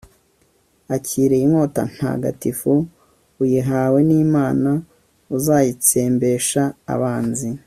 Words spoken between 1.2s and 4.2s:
iyi nkota ntagatifu, uyihawe